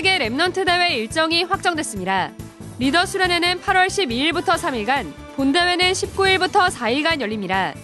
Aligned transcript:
세계 0.00 0.16
Remnant 0.16 0.64
대회 0.64 0.96
일정이 0.96 1.42
확정됐습니다. 1.42 2.30
리더 2.78 3.04
수련회는 3.04 3.60
8월 3.60 3.88
12일부터 3.88 4.54
3일간, 4.54 5.12
본대회는 5.36 5.92
19일부터 5.92 6.70
4일간 6.70 7.20
열립니다. 7.20 7.74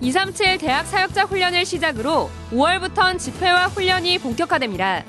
237 0.00 0.58
대학 0.58 0.86
사역자 0.86 1.24
훈련을 1.24 1.64
시작으로 1.64 2.30
5월부턴 2.52 3.18
집회와 3.18 3.66
훈련이 3.66 4.20
본격화됩니다. 4.20 5.02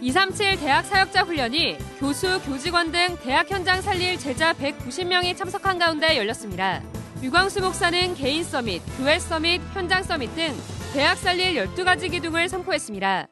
237 0.00 0.60
대학 0.60 0.86
사역자 0.86 1.22
훈련이 1.24 1.78
교수, 1.98 2.40
교직원 2.42 2.92
등 2.92 3.18
대학 3.24 3.50
현장 3.50 3.82
살릴 3.82 4.16
제자 4.16 4.52
190명이 4.52 5.36
참석한 5.36 5.76
가운데 5.76 6.16
열렸습니다. 6.16 6.84
류광수 7.20 7.62
목사는 7.62 8.14
개인 8.14 8.44
summit, 8.44 8.80
교회 8.96 9.18
summit, 9.18 9.60
현장 9.74 10.04
summit 10.04 10.36
등 10.36 10.56
대학 10.92 11.18
살릴 11.18 11.56
12가지 11.56 12.08
기둥을 12.12 12.48
선포했습니다. 12.48 13.26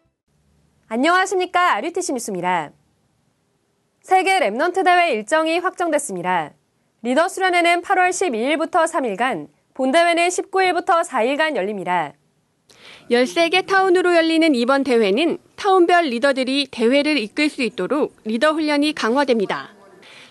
안녕하십니까. 0.88 1.74
RUTC 1.74 2.12
뉴스입니다. 2.12 2.70
세계 4.02 4.38
Remnant 4.38 4.84
대회 4.84 5.10
일정이 5.10 5.58
확정됐습니다. 5.58 6.52
리더 7.02 7.28
수련회는 7.28 7.82
8월 7.82 8.10
12일부터 8.10 8.86
3일간, 8.86 9.48
본대회는 9.74 10.28
19일부터 10.28 11.04
4일간 11.04 11.56
열립니다. 11.56 12.12
13개 13.10 13.66
타운으로 13.66 14.14
열리는 14.14 14.54
이번 14.54 14.84
대회는 14.84 15.38
타운별 15.56 16.04
리더들이 16.04 16.68
대회를 16.70 17.18
이끌 17.18 17.48
수 17.48 17.62
있도록 17.62 18.14
리더 18.24 18.52
훈련이 18.52 18.92
강화됩니다. 18.92 19.74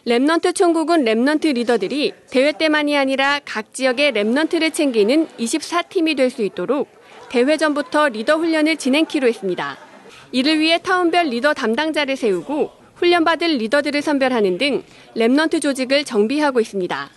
Remnant 0.08 0.55
총국은 0.55 1.04
Remnant 1.04 1.54
리더들이 1.54 2.13
대회 2.32 2.54
때만이 2.54 2.96
아니라 2.98 3.41
각 3.44 3.74
지역의 3.74 4.13
Remnant를 4.14 4.74
챙기는 4.74 5.27
24팀이 5.27 6.16
될 6.16 6.30
수 6.30 6.44
있도록 6.44 6.87
대회 7.30 7.58
전부터 7.58 8.10
리더 8.10 8.37
훈련을 8.37 8.77
진행키로 8.77 9.27
했습니다. 9.27 9.77
이를 10.36 10.60
위해 10.60 10.78
타운별 10.80 11.28
리더 11.28 11.54
담당자를 11.54 12.18
세우고 12.18 12.70
훈련받을 12.96 13.55
리더들을 13.55 14.02
선별하는 14.02 14.58
등 14.58 14.84
Remnant 15.16 15.62
조직을 15.62 16.04
정비하고 16.04 16.60
있습니다. 16.60 17.10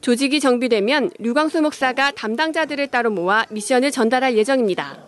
조직이 0.00 0.38
정비되면 0.38 1.10
류광수 1.18 1.60
목사가 1.62 2.12
담당자들을 2.12 2.86
따로 2.92 3.10
모아 3.10 3.44
미션을 3.50 3.90
전달할 3.90 4.36
예정입니다. 4.36 5.02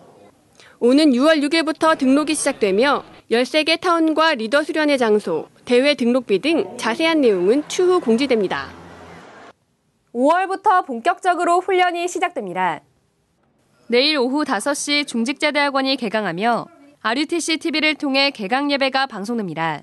오는 0.81 1.13
6월 1.13 1.41
6일부터 1.41 1.97
등록이 1.97 2.35
시작되며 2.35 3.05
13개 3.31 3.81
타운과 3.81 4.35
리더 4.35 4.65
수련회 4.65 4.97
장소, 4.97 5.49
대회 5.65 5.95
등록비 5.95 6.41
등 6.41 6.77
자세한 6.77 7.21
내용은 7.21 7.63
추후 7.69 8.01
공지됩니다. 8.01 8.71
5월부터 10.13 10.85
본격적으로 10.85 11.61
훈련이 11.61 12.09
시작됩니다. 12.09 12.81
내일 13.87 14.19
오후 14.19 14.43
5시 14.43 15.07
중직자대학원이 15.07 15.95
개강하며 15.95 16.74
RUTC 17.07 17.59
TV를 17.59 17.97
통해 17.97 18.31
개강 18.31 18.71
예배가 18.71 19.05
방송됩니다. 19.05 19.83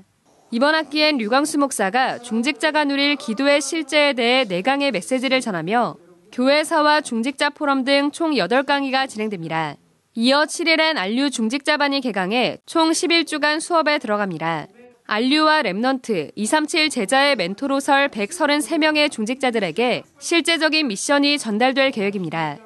이번 0.49 0.73
학기엔 0.73 1.17
류광수 1.17 1.59
목사가 1.59 2.17
중직자가 2.17 2.83
누릴 2.85 3.15
기도의 3.15 3.61
실제에 3.61 4.13
대해 4.13 4.43
네 4.43 4.55
강의 4.55 4.89
메시지를 4.89 5.39
전하며 5.39 5.97
교회사와 6.31 7.01
중직자 7.01 7.51
포럼 7.51 7.83
등 7.83 8.09
총 8.11 8.31
8강의가 8.31 9.07
진행됩니다. 9.07 9.75
이어 10.15 10.45
7일엔 10.45 10.97
안류 10.97 11.29
중직자반이 11.29 12.01
개강해 12.01 12.57
총 12.65 12.89
11주간 12.89 13.59
수업에 13.59 13.99
들어갑니다. 13.99 14.65
안류와 15.05 15.61
Remnant, 15.61 16.31
237 16.35 16.89
제자의 16.89 17.35
멘토로 17.35 17.79
설 17.79 18.09
133명의 18.09 19.11
중직자들에게 19.11 20.01
실제적인 20.17 20.87
미션이 20.87 21.37
전달될 21.37 21.91
계획입니다. 21.91 22.57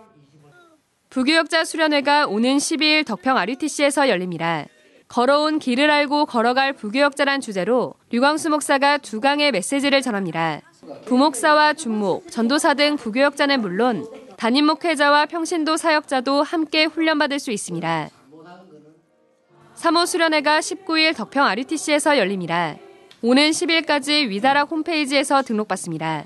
부교역자 1.15 1.63
수련회가 1.63 2.27
오는 2.27 2.57
12일 2.57 3.05
덕평 3.05 3.37
RUTC에서 3.37 4.09
열립니다. 4.09 4.65
걸어온 5.07 5.59
길을 5.59 5.89
알고 5.89 6.25
걸어갈 6.25 6.73
부교역자란 6.73 7.39
주제로 7.39 7.93
류광수 8.11 8.49
목사가 8.49 8.97
두 8.97 9.21
강의 9.21 9.49
메시지를 9.53 10.01
전합니다. 10.01 10.59
부목사와 11.05 11.75
준목, 11.75 12.29
전도사 12.29 12.73
등 12.73 12.97
부교역자는 12.97 13.61
물론 13.61 14.05
담임 14.35 14.65
목회자와 14.65 15.27
평신도 15.27 15.77
사역자도 15.77 16.43
함께 16.43 16.83
훈련받을 16.83 17.39
수 17.39 17.51
있습니다. 17.51 18.09
3호 19.75 20.05
수련회가 20.05 20.59
19일 20.59 21.15
덕평 21.15 21.47
RUTC에서 21.47 22.17
열립니다. 22.17 22.75
오는 23.21 23.51
10일까지 23.51 24.27
위다락 24.27 24.69
홈페이지에서 24.69 25.43
등록받습니다. 25.43 26.25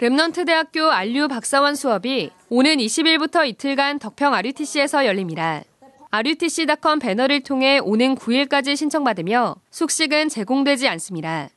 Remnant 0.00 0.44
대학교 0.44 0.90
안류 0.90 1.28
박사원 1.28 1.76
수업이 1.76 2.30
오는 2.52 2.78
20일부터 2.78 3.46
이틀간 3.46 4.00
덕평 4.00 4.34
RUTC에서 4.34 5.06
열립니다. 5.06 5.62
RUTC.com 6.10 6.98
배너를 6.98 7.42
통해 7.44 7.78
오는 7.78 8.16
9일까지 8.16 8.74
신청받으며 8.74 9.54
숙식은 9.70 10.28
제공되지 10.28 10.88
않습니다. 10.88 11.48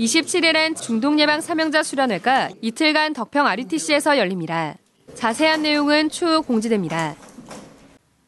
27일엔 0.00 0.74
중동예방 0.74 1.40
사명자 1.40 1.84
수련회가 1.84 2.50
이틀간 2.60 3.12
덕평 3.12 3.46
RUTC에서 3.46 4.18
열립니다. 4.18 4.74
자세한 5.14 5.62
내용은 5.62 6.08
추후 6.08 6.42
공지됩니다. 6.42 7.14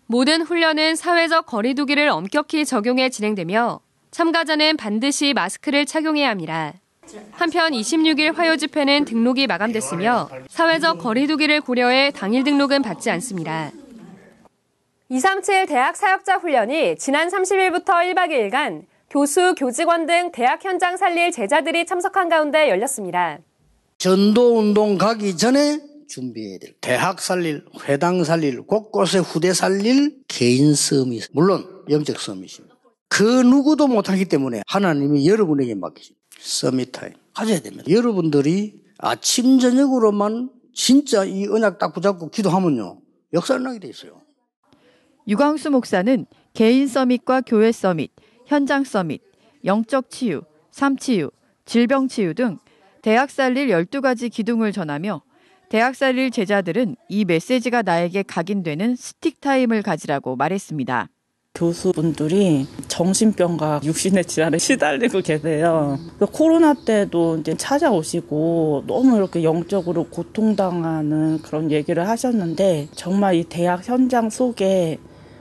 모든 0.07 0.43
훈련은 0.43 0.95
사회적 0.95 1.47
거리두기를 1.47 2.09
엄격히 2.09 2.65
적용해 2.65 3.09
진행되며 3.09 3.81
참가자는 4.13 4.77
반드시 4.77 5.35
마스크를 5.35 5.87
착용해야 5.87 6.31
합니다. 6.31 6.75
한편 7.33 7.73
26일 7.73 8.35
화요 8.35 8.57
집회는 8.57 9.05
등록이 9.05 9.47
마감됐으며 9.47 10.29
사회적 10.49 10.99
거리두기를 10.99 11.61
고려해 11.61 12.13
당일 12.15 12.45
등록은 12.45 12.83
받지 12.83 13.11
않습니다. 13.11 13.71
237 15.09 15.67
대학 15.67 15.97
사역자 15.97 16.37
훈련이 16.37 16.97
지난 16.97 17.29
30일부터 17.29 17.87
1박 17.87 18.31
2일간 18.31 18.85
교수, 19.11 19.55
교직원 19.57 20.07
등 20.07 20.33
대학 20.33 20.65
현장 20.65 20.97
살릴 20.97 21.31
제자들이 21.31 21.87
참석한 21.87 22.29
가운데 22.29 22.69
열렸습니다. 22.69 23.39
전도 23.99 24.59
운동 24.59 24.99
가기 24.99 25.37
전에 25.37 25.81
준비해야 26.09 26.59
될 26.59 26.75
대학 26.81 27.21
살릴, 27.21 27.65
회당 27.87 28.25
살릴, 28.25 28.63
곳곳에 28.63 29.19
후대 29.19 29.53
살릴 29.53 30.17
개인 30.27 30.75
서밋, 30.75 31.29
물론 31.33 31.65
영적 31.89 32.19
서밋입니다. 32.19 32.74
그 33.15 33.23
누구도 33.23 33.87
못하기 33.87 34.25
때문에 34.25 34.63
하나님이 34.67 35.29
여러분에게 35.29 35.77
맡기십니다. 35.77 36.21
summit 36.41 36.91
time 36.91 37.13
가져야 37.33 37.61
됩니다. 37.61 37.85
여러분들이 37.89 38.83
아침 38.99 39.61
저녁으로만 39.61 40.51
진짜 40.73 41.25
이 41.25 41.47
언약 41.47 41.79
딱 41.79 41.93
붙잡고 41.93 42.31
기도하면요 42.31 42.99
역사 43.33 43.63
일어나게 43.63 43.79
돼 43.79 43.89
있어요. 43.89 44.21
유광수 45.29 45.71
목사는 45.71 46.27
개인 46.55 46.89
summit과 46.89 47.43
교회 47.43 47.71
summit, 47.71 48.11
현장 48.47 48.83
summit, 48.83 49.23
영적 49.65 50.11
치유, 50.11 50.43
삶치유, 50.73 51.31
질병 51.67 52.09
치유 52.09 52.35
등 52.35 52.59
대학 53.01 53.31
살릴 53.31 53.69
12가지 53.69 54.29
기둥을 54.29 54.73
전하며 54.73 55.23
대학 55.71 55.95
살릴 55.95 56.33
제자들은 56.33 56.97
이 57.09 57.25
메시지가 57.25 57.83
나에게 57.83 58.25
각인되는 58.25 58.97
stick 58.97 59.41
time을 59.41 59.83
가지라고 59.83 60.35
말했습니다. 60.35 61.11
교수분들이 61.57 62.67
정신병과 62.89 63.83
육신의 63.85 64.25
질환에 64.25 64.59
시달리고 64.59 65.21
계세요. 65.21 66.01
코로나 66.33 66.75
때도 66.75 67.37
이제 67.37 67.57
찾아오시고 67.57 68.83
너무 68.89 69.17
이렇게 69.17 69.45
영적으로 69.45 70.09
고통당하는 70.09 71.41
그런 71.43 71.71
얘기를 71.71 72.09
하셨는데 72.09 72.89
정말 72.97 73.37
이 73.37 73.45
대학 73.45 73.89
현장 73.89 74.31
속에 74.31 74.99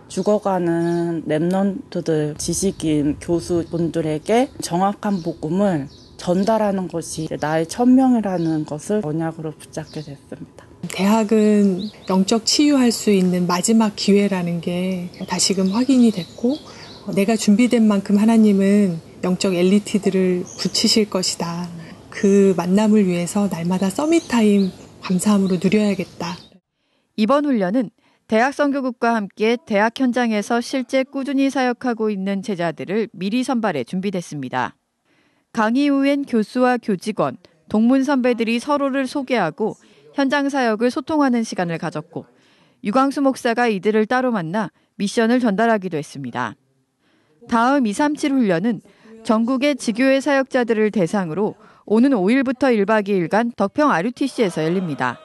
죽어가는 0.07 1.23
랩런트들 1.27 2.37
지식인 2.37 3.17
교수분들에게 3.19 4.49
정확한 4.61 5.23
복음을 5.23 5.87
전달하는 6.17 6.89
것이 6.89 7.27
나의 7.41 7.65
천명이라는 7.65 8.65
것을 8.65 9.01
언약으로 9.03 9.53
붙잡게 9.53 10.01
됐습니다. 10.01 10.72
대학은 10.89 11.89
영적 12.09 12.45
치유할 12.45 12.91
수 12.91 13.11
있는 13.11 13.47
마지막 13.47 13.95
기회라는 13.95 14.61
게 14.61 15.09
다시금 15.27 15.71
확인이 15.71 16.11
됐고 16.11 16.57
내가 17.15 17.35
준비된 17.35 17.87
만큼 17.87 18.17
하나님은 18.17 18.99
영적 19.23 19.55
엘리트들을 19.55 20.43
붙이실 20.59 21.09
것이다. 21.09 21.69
그 22.09 22.53
만남을 22.57 23.07
위해서 23.07 23.47
날마다 23.47 23.89
서밋 23.89 24.27
타임 24.27 24.71
감사함으로 25.01 25.57
누려야겠다. 25.63 26.37
이번 27.15 27.45
훈련은 27.45 27.89
대학 28.27 28.53
선교국과 28.53 29.15
함께 29.15 29.57
대학 29.65 29.99
현장에서 29.99 30.61
실제 30.61 31.03
꾸준히 31.03 31.49
사역하고 31.49 32.09
있는 32.09 32.41
제자들을 32.41 33.09
미리 33.13 33.43
선발해 33.43 33.83
준비됐습니다. 33.83 34.75
강의 35.51 35.89
후엔 35.89 36.25
교수와 36.25 36.77
교직원, 36.77 37.37
동문 37.69 38.03
선배들이 38.03 38.59
서로를 38.59 39.07
소개하고 39.07 39.75
현장 40.13 40.49
사역을 40.49 40.91
소통하는 40.91 41.43
시간을 41.43 41.77
가졌고 41.77 42.25
유광수 42.83 43.21
목사가 43.21 43.67
이들을 43.67 44.05
따로 44.05 44.31
만나 44.31 44.69
미션을 44.95 45.39
전달하기도 45.39 45.97
했습니다. 45.97 46.55
다음 47.47 47.87
237 47.87 48.31
훈련은 48.31 48.81
전국의 49.23 49.77
지교회 49.77 50.19
사역자들을 50.19 50.91
대상으로 50.91 51.55
오는 51.85 52.09
5일부터 52.11 52.85
1박 52.85 53.07
2일간 53.07 53.55
덕평 53.55 53.91
RUTC에서 53.91 54.63
열립니다. 54.63 55.19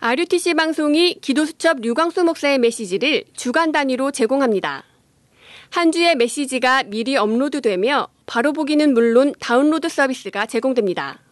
RUTC 0.00 0.54
방송이 0.54 1.14
기도수첩 1.20 1.80
류광수 1.80 2.24
목사의 2.24 2.58
메시지를 2.58 3.24
주간 3.34 3.72
단위로 3.72 4.10
제공합니다. 4.10 4.84
한 5.70 5.90
주의 5.90 6.14
메시지가 6.14 6.84
미리 6.84 7.16
업로드되며 7.16 8.08
바로 8.26 8.52
보기는 8.52 8.92
물론 8.94 9.32
다운로드 9.40 9.88
서비스가 9.88 10.46
제공됩니다. 10.46 11.25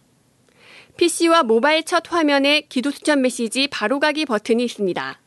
PC와 0.96 1.42
모바일 1.42 1.82
첫 1.82 2.04
화면에 2.12 2.60
기도 2.68 2.90
수첩 2.90 3.18
메시지 3.18 3.66
바로가기 3.66 4.26
버튼이 4.26 4.64
있습니다. 4.64 5.20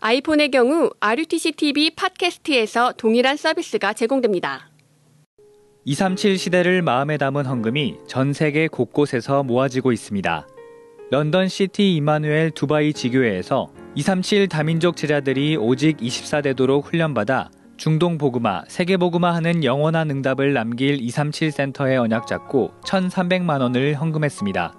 아이폰의 0.00 0.50
경우 0.50 0.90
RUTC 0.98 1.52
TV 1.52 1.90
팟캐스트에서 1.90 2.94
동일한 2.96 3.36
서비스가 3.36 3.92
제공됩니다. 3.92 4.70
237 5.84 6.36
시대를 6.36 6.82
마음에 6.82 7.16
담은 7.16 7.46
헌금이 7.46 7.96
전 8.08 8.32
세계 8.32 8.66
곳곳에서 8.66 9.44
모아지고 9.44 9.92
있습니다. 9.92 10.46
런던 11.10 11.48
시티 11.48 11.94
이마누엘 11.96 12.50
두바이 12.50 12.92
지교회에서 12.92 13.72
237 13.94 14.48
다민족 14.48 14.96
제자들이 14.96 15.56
오직 15.56 15.96
24 15.98 16.15
되도록 16.15 16.84
훈련받아 16.84 17.50
중동 17.78 18.18
복음화, 18.18 18.64
세계 18.66 18.96
복음화 18.96 19.32
하는 19.32 19.62
영원한 19.62 20.10
응답을 20.10 20.52
남길 20.52 21.00
237 21.00 21.52
센터의 21.52 21.96
언약 21.96 22.26
잡고 22.26 22.72
1,300만 22.82 23.60
원을 23.60 23.94
헌금했습니다. 23.94 24.74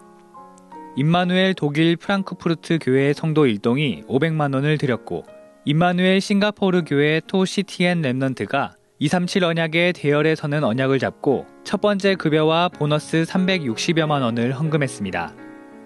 임마누엘 1.00 1.54
독일 1.54 1.96
프랑크푸르트 1.96 2.78
교회 2.81 3.13
성도 3.13 3.46
일동이 3.46 4.04
500만 4.10 4.54
원을 4.54 4.78
드렸고 4.78 5.24
임마누엘 5.63 6.19
싱가포르 6.19 6.84
교회 6.84 7.22
토 7.25 7.46
시티엔 7.46 8.01
Remnant가 8.01 8.71
237 9.00 9.46
언약의 9.46 9.94
대열에 9.94 10.36
서는 10.36 10.66
언약을 10.66 11.00
잡고 11.00 11.46
첫 11.63 11.80
번째 11.80 12.16
급여와 12.16 12.68
보너스 12.68 13.24
360여만 13.24 14.24
원을 14.24 14.51
헌금했습니다. 14.51 15.34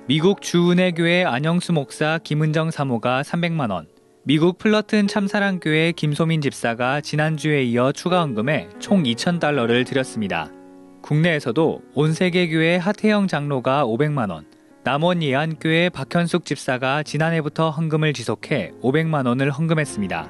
미국 0.07 0.42
주은혜 0.42 0.89
교회 0.89 1.24
안영수 1.24 1.74
목사 1.74 2.18
김은정 2.24 2.71
사모가 2.71 3.21
300만 3.21 3.69
원, 3.69 3.86
미국 4.24 4.57
플러튼 4.57 5.06
참사랑교회 5.06 5.92
김소민 5.92 6.42
집사가 6.42 7.01
지난주에 7.01 7.62
이어 7.65 7.92
추가 7.92 8.21
헌금에 8.21 8.68
총 8.80 9.04
2,000달러를 9.04 9.86
드렸습니다. 9.86 10.50
국내에서도 11.04 11.81
온세계교회 11.94 12.77
하태영 12.77 13.27
장로가 13.27 13.86
500만 13.86 14.31
원, 14.31 14.45
남원 14.85 15.24
예안교회 15.24 15.89
박현숙 15.89 16.44
집사가 16.44 17.03
지난해부터 17.03 17.69
헌금을 17.69 18.12
지속해 18.12 18.71
500만 18.81 19.25
원을 19.25 19.50
헌금했습니다. 19.50 20.30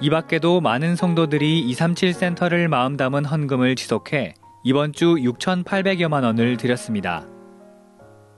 이 0.00 0.08
밖에도 0.08 0.60
많은 0.60 0.94
성도들이 0.94 1.62
237 1.62 2.12
센터를 2.12 2.68
마음 2.68 2.96
담은 2.96 3.24
헌금을 3.24 3.74
지속해 3.74 4.34
이번 4.62 4.92
주 4.92 5.16
6,800여만 5.16 6.22
원을 6.22 6.56
드렸습니다. 6.58 7.26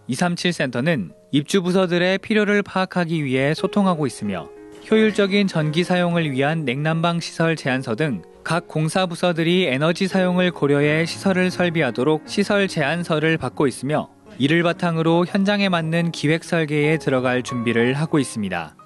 237 0.07 0.55
센터는 0.55 1.13
입주 1.31 1.61
부서들의 1.61 2.19
필요를 2.19 2.63
파악하기 2.63 3.23
위해 3.23 3.53
소통하고 3.53 4.07
있으며 4.07 4.49
효율적인 4.91 5.47
전기 5.47 5.85
사용을 5.85 6.31
위한 6.31 6.65
냉난방 6.65 7.21
시설 7.21 7.55
제한서 7.55 7.97
등 7.97 8.23
각 8.49 8.67
공사 8.67 9.05
부서들이 9.05 9.67
에너지 9.67 10.09
사용을 10.09 10.53
고려해 10.53 11.05
시설을 11.05 11.51
설비하도록 11.51 12.23
시설 12.25 12.67
제한서를 12.67 13.37
받고 13.37 13.67
있으며 13.67 14.09
이를 14.39 14.63
바탕으로 14.63 15.25
현장에 15.27 15.69
맞는 15.69 16.13
기획 16.13 16.45
설계에 16.45 16.99
들어갈 16.99 17.43
준비를 17.43 17.95
하고 17.95 18.19
있습니다. 18.19 18.77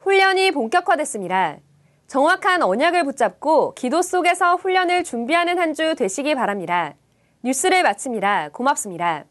훈련이 0.00 0.52
본격화됐습니다. 0.52 1.58
정확한 2.06 2.62
언약을 2.62 3.04
붙잡고 3.04 3.74
기도 3.74 4.00
속에서 4.02 4.54
훈련을 4.56 5.04
준비하는 5.04 5.58
한 5.58 5.74
주 5.74 5.94
되시기 5.94 6.34
바랍니다. 6.34 6.94
뉴스를 7.44 7.82
마칩니다. 7.82 8.48
고맙습니다. 8.50 9.24